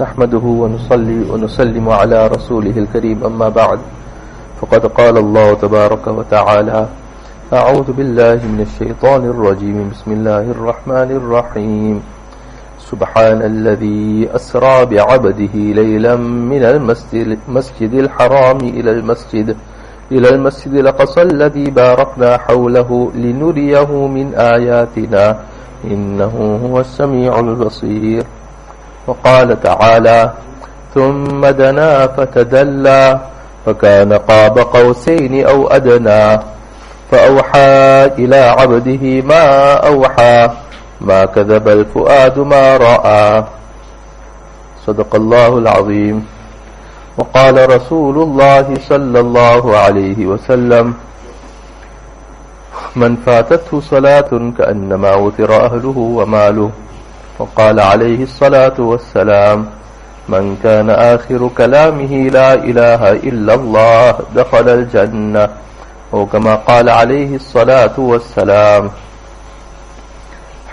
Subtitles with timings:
[0.00, 3.78] نحمده ونصلي ونسلم على رسوله الكريم أما بعد
[4.60, 6.88] فقد قال الله تبارك وتعالى
[7.52, 11.96] أعوذ بالله من الشيطان الرجيم بسم الله الرحمن الرحيم.
[12.78, 16.16] سبحان الذي أسرى بعبده ليلا
[16.52, 19.56] من المسجد الحرام إلى المسجد
[20.12, 25.24] إلى المسجد الأقصى الذي باركنا حوله لنريه من آياتنا
[25.84, 26.34] إنه
[26.64, 28.24] هو السميع البصير.
[29.08, 30.20] وقال تعالى
[30.94, 33.20] ثم دنا فتدلى
[33.66, 36.40] فكان قاب قوسين أو أدنى
[37.10, 40.48] فأوحى إلى عبده ما أوحى
[41.00, 43.44] ما كذب الفؤاد ما رأى.
[44.86, 46.16] صدق الله العظيم.
[47.18, 50.94] وقال رسول الله صلى الله عليه وسلم
[52.96, 56.70] من فاتته صلاة كأنما وتر أهله وماله.
[57.38, 59.66] وقال عليه الصلاة والسلام
[60.28, 65.48] من كان آخر كلامه لا إله إلا الله دخل الجنة
[66.14, 68.90] أو كما قال عليه الصلاة والسلام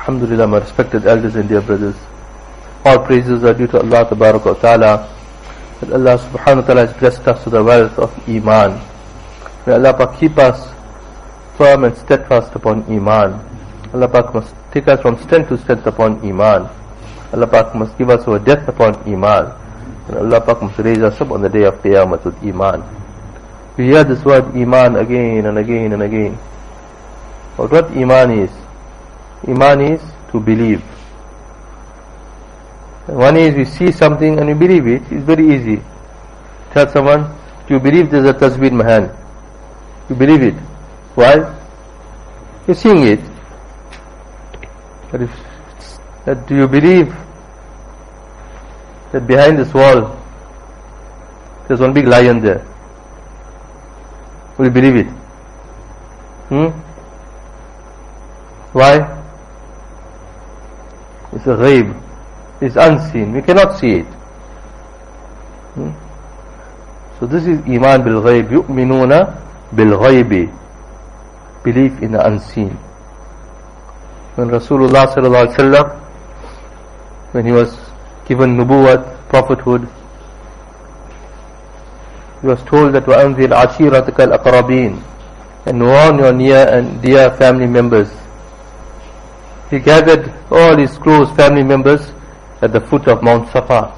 [0.06, 1.96] Alhamdulillah, my respected elders and dear brothers.
[2.86, 4.94] All praises are due to Allah Tabaraka wa Ta'ala.
[5.82, 8.80] That Allah Subhanahu wa Ta'ala has blessed us with the wealth of Iman.
[9.66, 10.70] May Allah keep us
[11.58, 13.42] firm and steadfast upon Iman.
[13.96, 16.68] Allah Pak must take us from strength to strength upon Iman.
[17.32, 19.48] Allah Pak must give us our death upon Iman.
[20.12, 22.84] And Allah Pak must raise us up on the day of Qiyamah with Iman.
[23.80, 26.38] We hear this word Iman again and again and again.
[27.56, 28.52] But what Iman is?
[29.48, 30.84] Iman is to believe.
[33.08, 35.04] One is we see something and we believe it.
[35.10, 35.80] It's very easy.
[36.74, 37.32] Tell someone,
[37.70, 39.10] you believe there's a tasbih in my hand?
[40.10, 40.56] You believe it.
[41.16, 41.48] Why?
[42.68, 43.35] You're seeing it.
[45.16, 45.32] But if,
[46.26, 47.08] that do you believe
[49.14, 50.12] that behind this wall
[51.68, 52.68] there's one big lion there?
[54.58, 55.08] Will you believe it?
[56.52, 56.68] Hmm?
[58.76, 58.96] Why?
[61.32, 61.96] It's a ghaib.
[62.60, 63.32] It's unseen.
[63.32, 64.06] We cannot see it.
[65.76, 65.92] Hmm?
[67.22, 68.52] So this is iman bil ghaib.
[69.76, 70.44] Bil ghaibi.
[71.64, 72.78] Belief in the unseen
[74.37, 76.01] When Rasulullah sallallahu alaihi wasallam,
[77.33, 77.77] when he was
[78.27, 79.89] given nubuwat, prophethood,
[82.41, 85.03] he was told that وَأَنذِرْ عَشِيرَتَكَ الْأَقْرَبِينَ
[85.67, 88.09] and warn your near and dear family members.
[89.71, 92.01] He gathered all his close family members
[92.63, 93.95] at the foot of Mount Safa.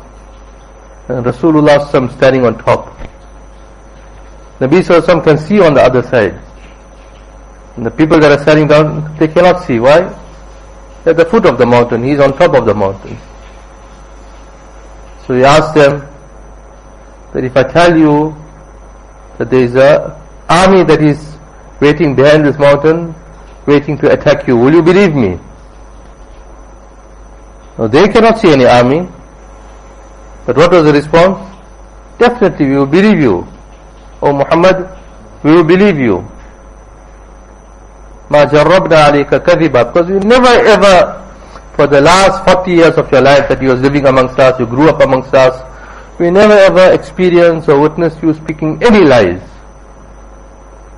[1.08, 2.96] And Rasulullah standing on top.
[4.60, 6.38] Nabi Sallallahu can see on the other side.
[7.76, 9.80] And the people that are standing down, they cannot see.
[9.80, 10.02] Why?
[11.07, 12.03] At the foot of the mountain.
[12.03, 13.17] He's on top of the mountain.
[15.25, 16.05] So he asked them
[17.33, 18.35] that if I tell you
[19.37, 21.37] that there is a army that is
[21.79, 23.15] waiting behind this mountain,
[23.65, 25.39] waiting to attack you, will you believe me?
[27.77, 29.07] No, they cannot see any army.
[30.45, 31.39] But what was the response?
[32.17, 33.47] Definitely we will believe you.
[34.21, 34.89] O Muhammad,
[35.43, 36.29] we will believe you.
[38.29, 39.93] Ma jarrabna kadhiba.
[39.93, 41.23] Because you never ever,
[41.75, 44.65] for the last 40 years of your life that you was living amongst us, you
[44.65, 45.55] grew up amongst us,
[46.19, 49.41] we never ever experienced or witnessed you speaking any lies.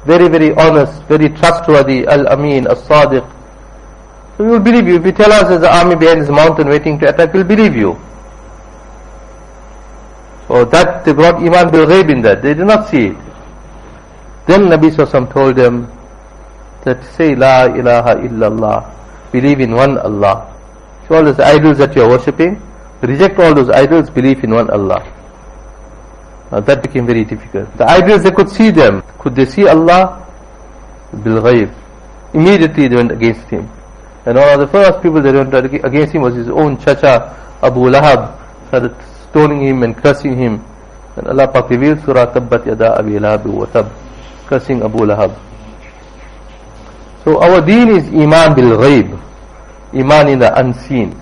[0.05, 3.29] Very, very honest, very trustworthy, al-amin, al-sadiq,
[4.39, 4.95] we will believe you.
[4.95, 7.75] If you tell us there's an army behind this mountain waiting to attack, we'll believe
[7.75, 7.99] you.
[10.47, 12.41] So that they brought Iman bil ghaib in that.
[12.41, 13.17] They did not see it.
[14.47, 15.91] Then Nabi Sallallahu told them
[16.83, 19.31] that say La ilaha illallah.
[19.31, 20.55] Believe in one Allah.
[21.07, 22.61] So all those idols that you are worshipping,
[23.01, 25.01] reject all those idols, believe in one Allah.
[26.51, 27.75] Now that became very difficult.
[27.77, 29.03] The idols, they could see them.
[29.19, 30.25] Could they see Allah?
[31.23, 31.69] Bil.
[32.33, 33.69] Immediately they went against him.
[34.25, 37.89] And one of the first people that went against him was his own chacha, Abu
[37.89, 38.35] Lahab,
[38.67, 38.95] started
[39.29, 40.63] stoning him and cursing him.
[41.15, 43.91] And Allah Pak revealed Surah Tabbat Yada Abi Lahab wa Tab,
[44.47, 45.35] cursing Abu Lahab.
[47.23, 49.19] So our deen is Iman bil Ghaib,
[49.93, 51.19] Iman in the unseen.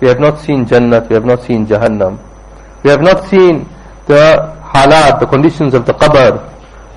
[0.00, 2.18] We have not seen Jannat, we have not seen Jahannam.
[2.82, 3.68] We have not seen
[4.06, 6.40] the halat, the conditions of the qabr.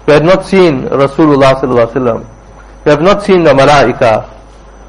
[0.08, 2.20] We have not seen Rasulullah sallallahu alaihi wasallam.
[2.86, 4.30] We have not seen the malaika.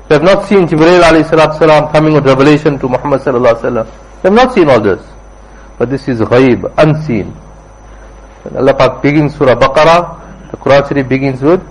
[0.08, 1.26] We have not seen Jibreel alayhi
[1.58, 3.86] salam coming with revelation to Muhammad sallallahu alaihi wasallam.
[4.22, 5.02] We have not seen all this.
[5.78, 7.34] But this is ghaib, unseen.
[8.44, 11.62] And Allah Pak begins Surah Baqarah, the Quran begins with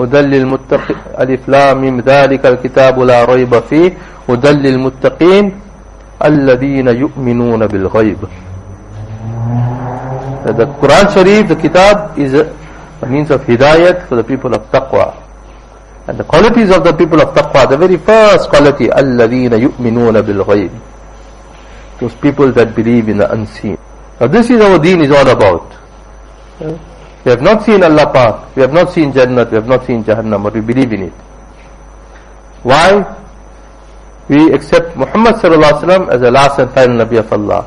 [0.00, 3.92] هدى للمتقين ألف لام ذلك الكتاب لا ريب فيه
[4.28, 5.66] هدى للمتقين
[6.24, 8.18] الَّذِينَ يُؤْمِنُونَ بِالْغَيْبِ
[10.46, 12.54] The Quran Sharif, the Kitab, is a,
[13.02, 15.14] a means of hidayat for the people of taqwa.
[16.06, 20.70] And the qualities of the people of taqwa, the very first quality, الَّذِينَ يُؤْمِنُونَ بِالْغَيْبِ
[22.00, 23.76] Those people that believe in the unseen.
[24.20, 25.72] Now this is our deen is all about.
[27.26, 30.04] We have not seen Allah Pak, we have not seen Jannat, we have not seen
[30.04, 31.12] Jahannam, but we believe in it.
[32.62, 33.02] Why?
[34.28, 37.66] We accept Muhammad wasallam as the last and final Nabi of Allah.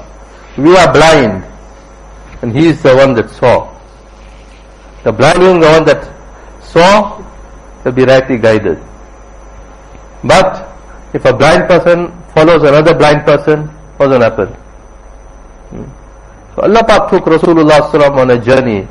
[0.58, 1.44] We are blind,
[2.42, 3.68] and he is the one that saw.
[5.04, 6.08] The blind one, the one that
[6.64, 7.20] saw,
[7.84, 8.80] will be rightly guided.
[10.24, 10.72] But
[11.12, 13.68] if a blind person follows another blind person,
[14.00, 14.48] what will happen?
[15.76, 15.84] Hmm.
[16.56, 18.88] So Allah Pak took Rasulullah on a journey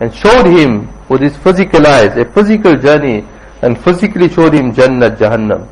[0.00, 3.24] and showed him with his physical eyes, a physical journey,
[3.62, 5.66] and physically showed him Jannah, Jahannam.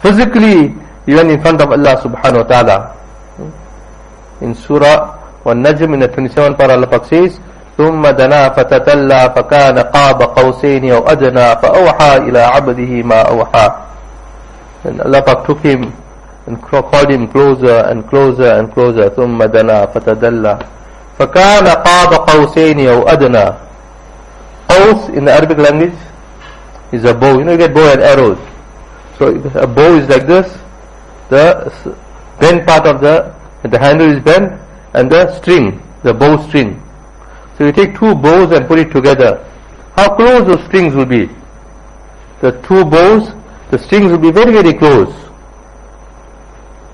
[0.00, 0.74] Physically,
[1.06, 2.96] he went in front of Allah subhanahu wa ta'ala.
[4.40, 7.40] In Surah Najm in the 27th para Allah Pak says,
[7.80, 13.68] ثم دنا فتتلى فكان قاب قوسين أو أدنى فأوحى إلى عبده ما أوحى
[14.84, 15.92] And Allah Pak took him
[16.46, 20.58] and called him closer and closer and closer ثم دنا فتدلى
[21.18, 23.52] فكان قاب قوسين أو أدنى
[24.68, 25.98] قوس in the Arabic language
[26.92, 28.38] is a bow you know you get bow and arrows
[29.18, 30.48] so a bow is like this
[31.28, 31.70] the
[32.40, 33.32] bent part of the
[33.68, 34.52] the handle is bent
[34.94, 36.80] and the string the bow string
[37.60, 39.44] so you take two bows and put it together.
[39.94, 41.28] How close those strings will be?
[42.40, 43.34] The two bows,
[43.70, 45.12] the strings will be very, very close.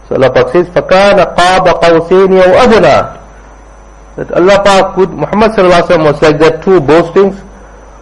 [0.08, 3.19] So Allah Pak says, فَكَانَ قَابَ قَوْسَيْنِ أَوْ أَدْنَى
[4.15, 7.39] that Allah Pak would, Muhammad Sallallahu was like that two bowstrings,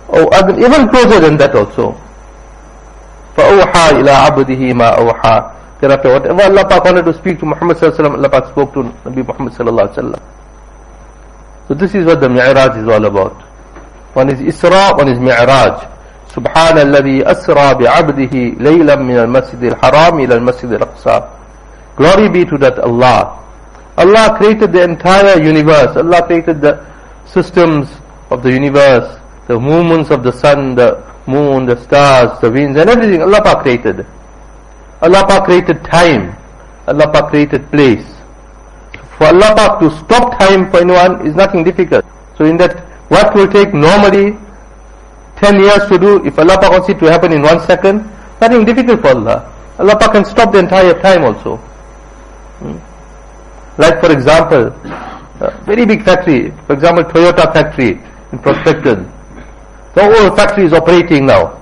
[0.08, 1.94] or oh, even closer than that also.
[3.38, 8.18] فَأَوْحَى إِلَىٰ عَبْدِهِ مَا أَوْحَى Thereafter, whatever Allah Pak wanted to speak to Muhammad Sallallahu
[8.18, 10.20] Allah Pak spoke to Nabi Muhammad Sallallahu
[11.68, 13.40] So this is what the Mi'raj is all about.
[14.14, 15.88] One is Isra, one is Mi'raj.
[16.30, 21.24] سبحان الذي أسرى بعبده ليلا من المسجد الحرام إلى المسجد الأقصى
[21.98, 23.40] Glory be to that Allah
[24.00, 25.96] Allah created the entire universe.
[25.98, 26.80] Allah created the
[27.28, 27.90] systems
[28.31, 32.90] of the universe, the movements of the sun, the moon, the stars, the winds, and
[32.90, 33.22] everything.
[33.22, 34.06] Allah created.
[35.01, 36.36] Allah created time.
[36.88, 38.07] Allah created place.
[39.18, 42.06] For Allah to stop time for anyone is nothing difficult.
[42.38, 42.80] So in that,
[43.12, 44.38] what will take normally
[45.44, 48.07] 10 years to do, if Allah Pak wants it to happen in one second,
[48.40, 49.51] nothing difficult for Allah.
[49.78, 51.60] Allah can stop the entire time also.
[53.80, 54.72] Like for example,
[55.64, 57.92] very big factory, for example Toyota factory
[58.34, 59.10] in Prospecton.
[59.96, 61.56] The whole factory is operating now.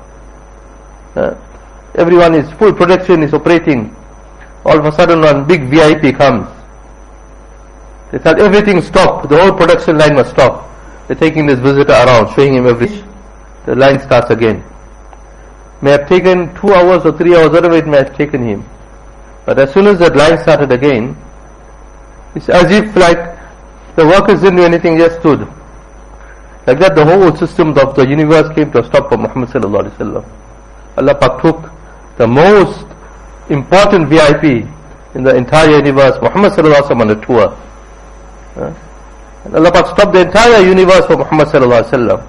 [1.16, 1.36] Uh,
[1.94, 3.96] everyone is, full production is operating.
[4.66, 6.50] All of a sudden one big VIP comes.
[8.12, 10.68] They tell everything stop, The whole production line must stop.
[11.08, 13.08] They're taking this visitor around, showing him everything.
[13.68, 14.64] The line starts again.
[15.84, 18.66] May have taken two hours or three hours, whatever it may have taken him.
[19.46, 21.16] But as soon as that line started again,
[22.36, 23.18] it's as if like
[23.96, 25.48] the workers didn't do anything, just stood.
[26.68, 29.84] Like that the whole system of the universe came to a stop for Muhammad sallallahu
[29.88, 30.26] alaihi wasallam.
[30.98, 31.72] Allah Pak took
[32.18, 32.86] the most
[33.50, 34.68] important VIP
[35.16, 37.48] in the entire universe, Muhammad sallallahu alaihi wasallam on a tour.
[39.46, 42.20] And Allah stopped the entire universe for Muhammad sallallahu alaihi wasallam.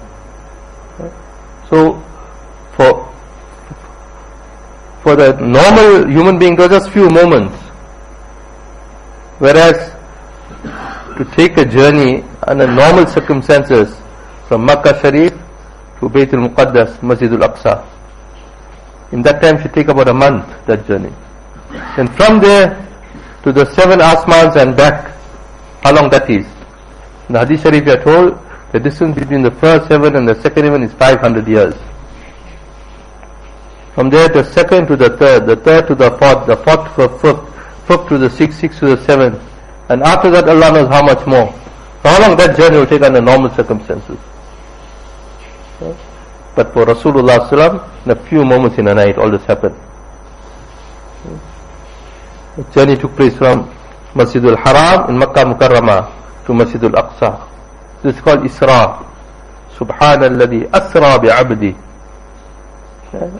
[1.69, 2.01] So,
[2.73, 3.05] for
[5.03, 7.55] for the normal human being, it was just few moments.
[9.39, 9.91] Whereas,
[11.17, 13.95] to take a journey under normal circumstances
[14.47, 15.31] from Makkah Sharif
[15.99, 17.85] to Bayt al-Muqaddas, Masjid al-Aqsa,
[19.11, 21.13] in that time should take about a month, that journey.
[21.71, 22.85] And from there
[23.43, 25.15] to the seven asmans and back,
[25.83, 26.45] how long that is.
[27.29, 28.39] In the Hadith Sharif we are told
[28.73, 31.75] the distance between the first heaven and the second heaven is 500 years.
[33.95, 36.95] From there to the second to the third, the third to the fourth, the fourth
[36.95, 37.58] to the fifth,
[37.89, 39.41] fifth to the sixth, sixth to the seventh.
[39.89, 41.49] And after that Allah knows how much more.
[42.03, 44.19] So how long that journey will take under normal circumstances.
[46.55, 49.75] But for Rasulullah in a few moments in a night all this happened.
[52.57, 53.73] The journey took place from
[54.13, 56.11] Masjidul Haram in Makkah Mukarramah
[56.45, 57.47] to Masjidul Aqsa.
[58.03, 59.05] This is called Isra.
[59.77, 61.73] Subhanalladhi asra bi'abdi.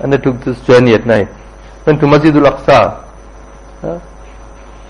[0.10, 1.28] They took this journey at night.
[1.86, 3.04] Went to Masjidul Aqsa.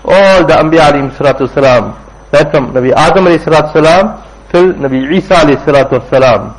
[0.04, 1.96] All the Anbiya alayhi salatu salam,
[2.32, 6.54] right from Nabi Adam alayhi salatu salam till Nabi Isa alayhi salatu salam.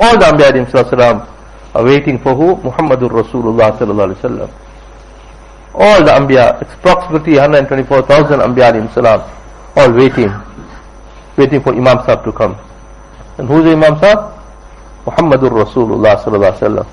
[0.00, 1.26] All the Anbiya alayhi salatu salam
[1.74, 2.56] are waiting for who?
[2.62, 4.50] Muhammadur Rasulullah sallallahu alayhi wa sallam.
[5.74, 9.22] all the Anbiya, approximately 124,000 Anbiya salam,
[9.76, 10.30] all waiting,
[11.36, 12.56] waiting for Imam Sahib to come.
[13.38, 14.18] And who's the Imam Sahib?
[15.04, 16.86] Muhammadur Rasulullah sallallahu alaihi wasallam.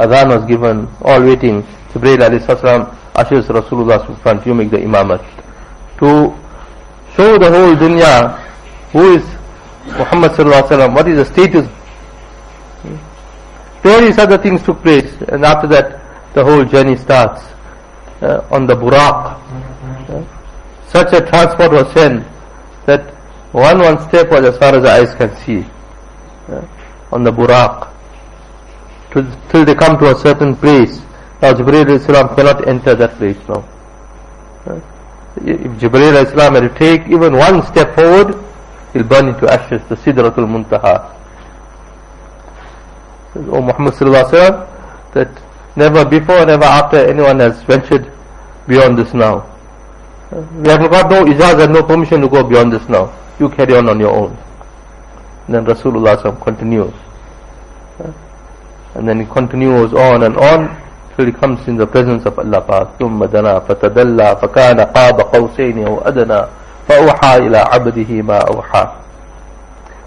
[0.00, 1.62] Adhan was given, all waiting.
[1.92, 5.24] Jibreel alayhi salam ushers Rasulullah front, you make the imamat.
[5.98, 6.34] To
[7.16, 8.38] show the whole dunya
[8.92, 9.24] who is
[9.98, 11.66] Muhammad sallallahu alaihi wasallam, what is the status.
[13.82, 16.00] Various other things took place and after that
[16.34, 17.40] the whole journey starts
[18.20, 19.40] uh, on the Buraq.
[20.10, 20.24] Uh,
[20.88, 22.26] such a transport was sent
[22.86, 23.10] that
[23.52, 25.64] one one step was as far as the eyes can see
[26.48, 26.62] uh,
[27.12, 27.92] on the Buraq
[29.50, 31.00] till they come to a certain place.
[31.42, 33.64] Now Jibreel cannot enter that place now.
[35.36, 38.42] If Jibreel Islam had to take even one step forward,
[38.92, 41.12] he'll burn into ashes, the Sidratul Muntaha.
[43.36, 45.28] O oh Muhammad Sallallahu Alaihi that
[45.76, 48.10] never before, never after anyone has ventured
[48.66, 49.44] beyond this now.
[50.32, 53.12] We have got no ijaz and no permission to go beyond this now.
[53.38, 54.36] You carry on on your own.
[55.46, 56.94] And then Rasulullah continues.
[58.94, 60.85] And then he continues on and on
[61.24, 62.98] he comes in the presence of Allah Pak.
[62.98, 66.42] ثم دنا فتدلى فكان قاب قوسين أو أدنى
[66.88, 68.86] فأوحى إلى عبده ما أوحى.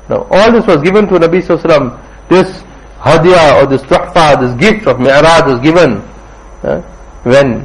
[0.10, 1.98] Now all this was given to Nabi Sallallahu
[2.30, 2.62] This
[3.00, 6.02] hadiyah or this tuhfa, this gift of mi'raj was given
[6.64, 6.82] uh,
[7.24, 7.62] when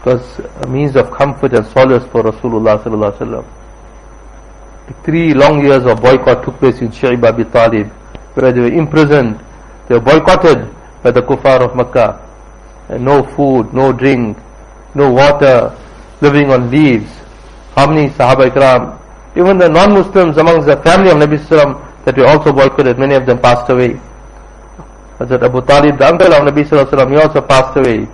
[0.00, 0.22] it was
[0.62, 3.44] a means of comfort and solace for Rasulullah Sallallahu Alaihi Wasallam.
[5.04, 7.88] Three long years of boycott took place in Shi'ib Abi Talib,
[8.34, 9.38] where they were imprisoned
[9.90, 10.70] they were boycotted
[11.02, 12.29] by the kuffar of Makkah.
[12.90, 14.36] And no food, no drink,
[14.94, 15.74] no water,
[16.20, 17.10] living on leaves.
[17.76, 18.98] How many Sahaba Ikram,
[19.36, 23.26] even the non-Muslims amongst the family of Nabi Sallam that we also boycotted, many of
[23.26, 23.94] them passed away.
[25.18, 28.08] Hazrat Abu Talib, the uncle of Nabi Sallam, he also passed away.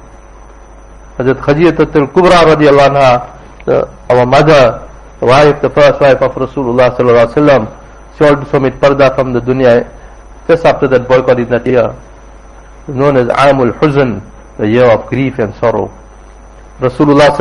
[1.16, 4.87] Hazrat Khadijat al-Kubra radiallahu anha, the, our mother,
[5.21, 9.33] the wife, the first wife of Rasulullah sallallahu alaihi wasallam, she also made parda from
[9.33, 9.90] the dunya
[10.47, 11.95] just after that boycott in that year,
[12.87, 14.21] known as Amul Huzn,
[14.58, 15.90] the year of grief and sorrow.
[16.80, 17.32] Rasulullah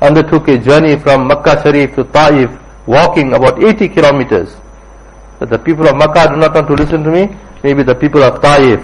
[0.00, 2.50] undertook a journey from Makkah Sharif to Taif,
[2.86, 4.56] walking about 80 kilometers.
[5.38, 8.22] But the people of Makkah do not want to listen to me, maybe the people
[8.22, 8.80] of Taif.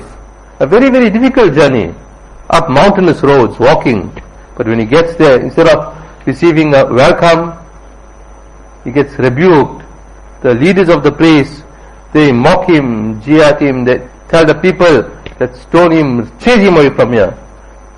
[0.60, 1.94] A very, very difficult journey,
[2.50, 4.10] up mountainous roads, walking.
[4.56, 5.96] But when he gets there, instead of
[6.26, 7.52] receiving a welcome,
[8.84, 9.84] he gets rebuked.
[10.42, 11.62] The leaders of the place
[12.12, 15.02] they mock him, jeer at him, they tell the people
[15.38, 17.36] that stone him, chase him away from here.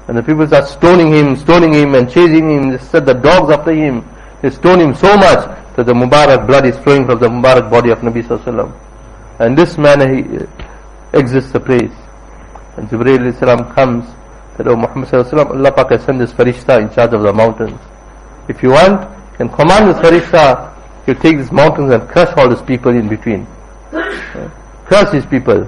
[0.09, 2.71] And the people start stoning him, stoning him and chasing him.
[2.71, 4.05] They set the dogs after him.
[4.43, 7.91] They stone him so much that the Mubarak blood is flowing from the Mubarak body
[7.91, 8.73] of Nabi Sallallahu
[9.39, 10.47] And this manner he uh,
[11.13, 11.93] exits the place.
[12.77, 14.07] And Jibreel salam comes
[14.57, 17.79] that, oh Muhammad Sallallahu Allah Pak has sent this Farishta in charge of the mountains.
[18.49, 19.03] If you want,
[19.33, 20.75] you can command this Farishta,
[21.07, 23.47] he'll take these mountains and crush all these people in between
[24.91, 25.67] curse these people.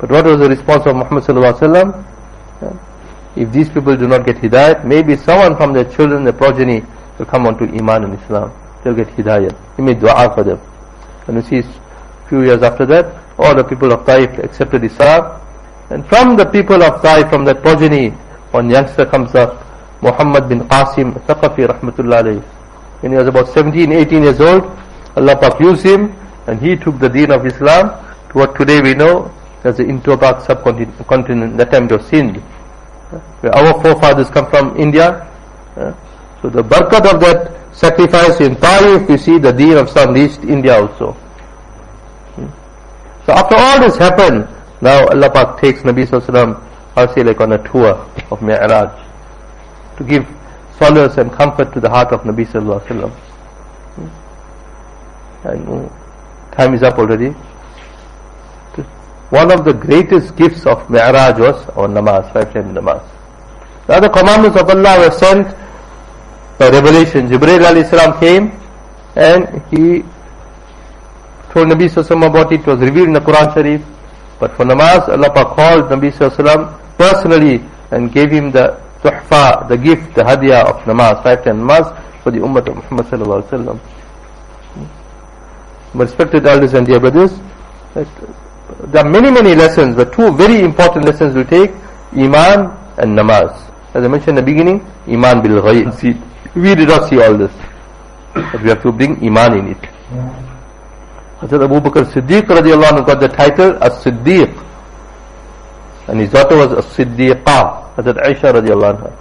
[0.00, 2.84] But what was the response of Muhammad sallallahu alaihi wasallam?
[3.36, 6.82] If these people do not get hidayat, maybe someone from their children, their progeny,
[7.18, 8.52] will come onto Iman and Islam.
[8.82, 9.54] They'll get hidayat.
[9.76, 10.60] He made dua for them.
[11.26, 15.40] And you see, a few years after that, all the people of Taif accepted Islam.
[15.90, 18.10] And from the people of Taif, from that progeny,
[18.50, 19.64] one youngster comes up,
[20.02, 22.42] Muhammad bin Qasim Thaqafi rahmatullah alayhi.
[23.00, 24.64] When he was about 17, 18 years old,
[25.16, 26.14] Allah Pak used him
[26.46, 27.90] and he took the deen of Islam
[28.30, 29.30] to what today we know
[29.64, 32.42] as the Indo-Pak subcontinent, that time it was Sindh.
[33.42, 35.26] Our forefathers come from India.
[36.42, 40.40] So the barakat of that sacrifice in Taif, you see the deen of Islam reached
[40.44, 41.12] India also.
[42.34, 42.48] Hmm.
[43.26, 44.48] So after all this happened,
[44.80, 46.62] now Allah Pak takes Nabi Sallallahu
[46.96, 47.92] I'll say like on a tour
[48.30, 48.90] of Mi'raj
[49.98, 50.26] to give
[50.78, 53.12] solace and comfort to the heart of Nabi Sallallahu Alaihi Wasallam.
[53.96, 55.48] Hmm.
[55.48, 55.90] And
[56.56, 57.34] Time is up already.
[59.30, 63.02] One of the greatest gifts of Mi'raj was our namaz, five time namaz.
[63.86, 65.48] The other commandments of Allah were sent
[66.58, 67.28] by revelation.
[67.28, 68.52] Jibreel alayhi salam came
[69.16, 70.02] and he
[71.52, 72.60] told Nabi Sallallahu about it.
[72.60, 73.82] It was revealed in the Quran Sharif.
[74.38, 80.14] But for namaz, Allah called Nabi Sallallahu personally and gave him the tuhfa, the gift,
[80.14, 83.80] the hadiyah of namaz, five time namaz for the ummah of Muhammad Sallallahu Alaihi Wasallam
[85.94, 87.32] respected elders and dear brothers,
[88.84, 91.70] there are many, many lessons, but two very important lessons we take,
[92.12, 93.52] Iman and Namaz.
[93.94, 96.22] As I mentioned in the beginning, Iman bil ghayb.
[96.54, 97.52] We did not see all this.
[98.34, 99.82] But we have to bring Iman in it.
[101.40, 104.52] Hazrat Abu Bakr Siddiq radiallahu anhu got the title As-Siddiq.
[106.08, 109.12] And his daughter was As-Siddiqa, Hazrat Aisha radiallahu anha.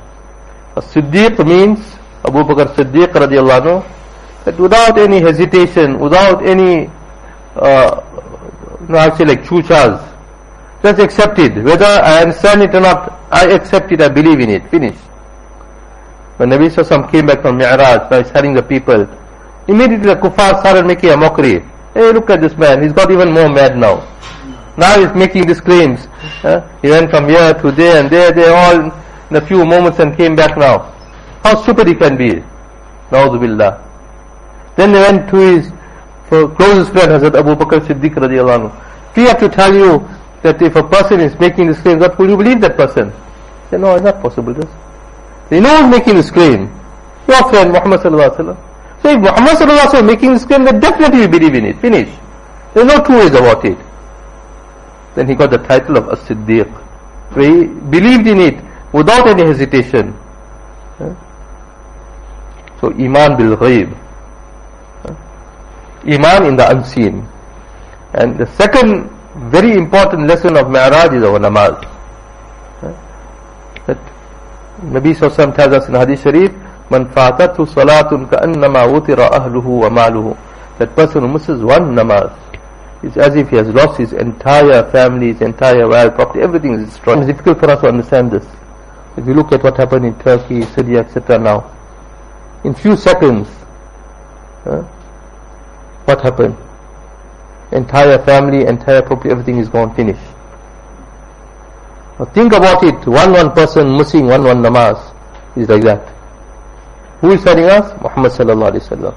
[0.77, 1.79] A Siddiq means
[2.25, 6.89] Abu Bakr Siddiq radiallahu anhu, that without any hesitation, without any,
[7.55, 8.01] uh,
[8.89, 10.01] no, actually like chuchas,
[10.83, 11.63] just accept it.
[11.63, 14.69] Whether I understand it or not, I accept it, I believe in it.
[14.69, 14.97] Finish.
[16.37, 19.07] When Nabi Sallallahu came back from Mi'raj, by telling the people,
[19.67, 21.63] immediately the kuffar started making a mockery.
[21.93, 24.05] Hey, look at this man, he's got even more mad now.
[24.77, 26.07] Now he's making these claims.
[26.81, 28.91] He went from here to there and there, they all
[29.29, 30.91] in a few moments and came back now.
[31.43, 32.43] How stupid he can be.
[33.11, 33.81] Na'udhu
[34.75, 35.71] Then they went to his
[36.29, 39.15] closest friend, Hazrat Abu Bakr Siddiq radiallahu anhu.
[39.15, 40.07] He have to tell you
[40.43, 43.11] that if a person is making this claim, what will you believe that person?
[43.69, 44.53] Say, no, it's not possible.
[44.53, 44.69] This.
[45.49, 46.69] They know who's making this claim.
[47.27, 48.57] Your friend Muhammad sallallahu alaihi wasallam.
[49.01, 51.79] So if Muhammad sallallahu alaihi wasallam making this claim, then definitely you believe in it.
[51.79, 52.09] Finish.
[52.73, 53.77] There's no two ways about it.
[55.15, 56.69] Then he got the title of As-Siddiq.
[57.35, 58.57] he believed in it
[58.91, 60.13] without any hesitation.
[62.81, 63.95] So Iman bil ghaib.
[66.07, 67.27] Iman in the unseen.
[68.13, 69.09] And the second
[69.51, 71.81] very important lesson of Mi'raj is our namaz.
[73.87, 73.97] That
[74.81, 76.51] Nabi Sallallahu tells us in Hadith Sharif,
[76.89, 80.37] Man fatatu salatun ka'annama utira ahluhu wa maluhu.
[80.77, 82.31] That person who misses one namaz,
[83.01, 86.89] it's as if he has lost his entire family, his entire wealth, property, everything is
[86.89, 87.19] destroyed.
[87.19, 88.45] It's difficult for us to understand this.
[89.17, 91.39] If you look at what happened in Turkey, Syria, etc.
[91.39, 91.71] now,
[92.63, 93.47] in few seconds,
[94.65, 94.83] uh,
[96.05, 96.55] what happened?
[97.71, 100.21] Entire family, entire property, everything is gone, finished.
[102.19, 105.13] Now think about it, one one person missing one one namaz
[105.57, 106.07] is like that.
[107.21, 107.91] Who is telling us?
[108.01, 109.15] Muhammad sallallahu alaihi wasallam.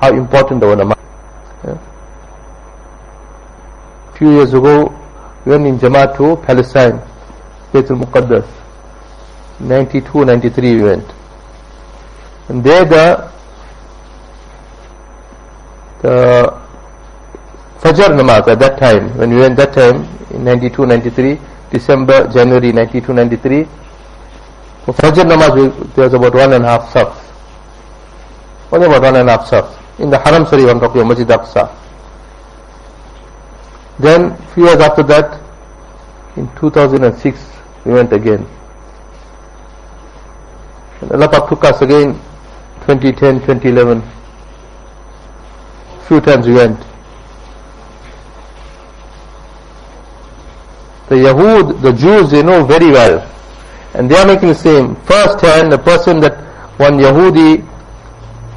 [0.00, 0.98] How important our namaz.
[1.64, 1.78] Yeah.
[4.18, 4.94] Few years ago,
[5.44, 7.00] we went in Jamaat to Palestine,
[7.72, 8.46] Baitul Muqaddas.
[9.60, 11.04] 92, 93 we went.
[12.48, 13.30] And there the
[16.02, 16.60] the
[17.80, 21.38] Fajr namaz at that time, when we went that time, in 92, 93,
[21.70, 23.64] December, January 92, 93,
[24.84, 27.16] for Fajr namaz there was about one and a half saf.
[28.72, 29.76] Only about one and a half saf.
[29.98, 31.76] In the Haram Sharif, I'm talking about Masjid Aqsa.
[33.98, 35.38] Then, few years after that,
[36.36, 37.38] in 2006,
[37.84, 38.46] we went again.
[41.02, 42.14] And Allah took us again,
[42.86, 44.19] 2010, 2011.
[46.10, 46.76] Few times we went.
[51.08, 53.20] The Yahud, the Jews, they know very well.
[53.94, 54.96] And they are making the same.
[55.02, 56.34] First hand, the person that
[56.80, 57.64] one Yahudi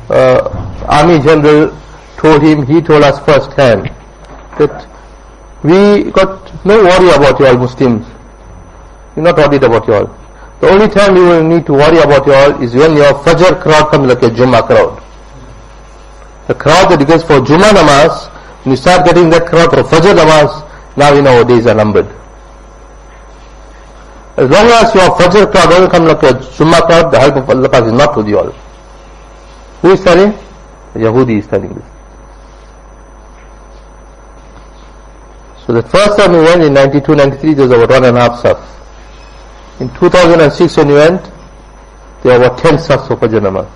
[0.10, 0.50] uh,
[0.90, 1.78] army general
[2.18, 3.86] told him, he told us first hand
[4.58, 4.90] that
[5.64, 8.04] we got no worry about you all Muslims.
[9.16, 10.08] You're not worried about you all.
[10.60, 13.62] The only time you will need to worry about you all is when your Fajr
[13.62, 15.04] crowd comes like a Jummah crowd.
[16.48, 18.28] The crowd that goes for Jummah namaz,
[18.64, 22.08] when you start getting that crowd for Fajr namaz, now know our days are numbered.
[24.36, 27.50] As long as your Fajr crowd doesn't come like a Jummah crowd, the help of
[27.50, 28.52] Allah is not with you all.
[29.82, 30.32] Who is telling?
[30.94, 31.86] The Yahudi is telling this.
[35.66, 38.20] So the first time we went in 92, 93, there was about one and a
[38.20, 38.60] half saf.
[39.80, 41.32] In 2006 when we went,
[42.24, 43.70] there were 10 safs of Fajr namaz.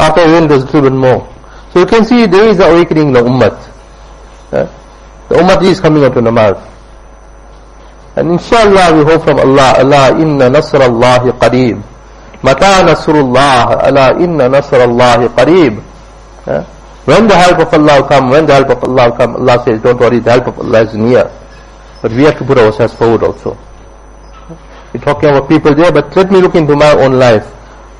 [0.00, 1.28] After we went, there was a little bit more.
[1.72, 3.52] So you can see there is the awakening in the Ummah.
[4.52, 4.66] Eh?
[5.28, 6.56] The Ummah is coming up to namaz.
[8.16, 11.82] And inshallah we hope from Allah, Allah inna nasr Allah qareeb.
[12.42, 15.76] Mata nasrullah, Allah inna nasr Allah qareeb.
[16.48, 16.62] Eh?
[17.04, 20.00] When the help of Allah come, when the help of Allah come, Allah says, don't
[20.00, 21.30] worry, the help of Allah is near.
[22.00, 23.52] But we have to put ourselves forward also.
[23.52, 24.56] Eh?
[24.94, 27.44] We're talking about people there, but let me look into my own life.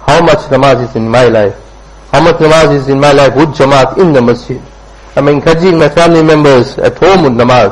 [0.07, 1.70] How much namaz is in my life?
[2.13, 4.61] How much namaz is in my life with jamaat in the masjid?
[5.15, 7.71] I'm encouraging my family members at home with namaz.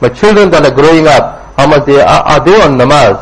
[0.00, 3.20] My children that are growing up, how much they are, are they on namaz?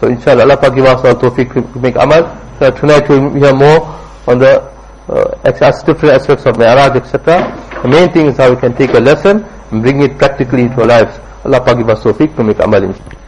[0.00, 2.28] So inshallah, Allah give us all tawfiq to make amal.
[2.58, 3.80] So tonight we'll hear more
[4.26, 4.60] on the
[5.08, 5.50] uh,
[5.86, 7.40] different aspects of Mi'raj, etc.
[7.82, 10.82] The main thing is how we can take a lesson and bring it practically into
[10.82, 11.18] our lives.
[11.44, 13.25] Allah give us tawfiq to make amal inshallah.